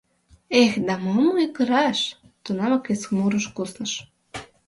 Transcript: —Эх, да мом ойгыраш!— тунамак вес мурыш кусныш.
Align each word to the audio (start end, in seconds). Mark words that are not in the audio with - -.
—Эх, 0.61 0.71
да 0.87 0.93
мом 1.03 1.25
ойгыраш!— 1.39 1.99
тунамак 2.43 2.83
вес 2.89 3.03
мурыш 3.15 3.45
кусныш. 3.55 3.93